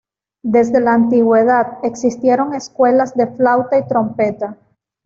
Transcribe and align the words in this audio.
Desde 0.41 0.81
la 0.81 0.95
antigüedad 0.95 1.77
existieron 1.83 2.55
escuelas 2.55 3.13
de 3.15 3.27
flauta 3.27 3.77
y 3.77 3.87
trompeta. 3.87 4.57